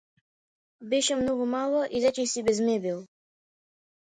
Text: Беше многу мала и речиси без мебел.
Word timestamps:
Беше 0.93 1.17
многу 1.19 1.45
мала 1.51 1.83
и 1.99 2.01
речиси 2.07 2.45
без 2.49 2.63
мебел. 2.71 3.07